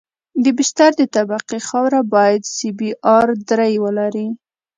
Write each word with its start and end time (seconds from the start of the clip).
د 0.43 0.45
بستر 0.57 0.91
د 0.97 1.01
طبقې 1.15 1.57
خاوره 1.67 2.01
باید 2.13 2.41
سی 2.55 2.69
بي 2.77 2.91
ار 3.15 3.27
درې 3.49 3.73
ولري 3.83 4.27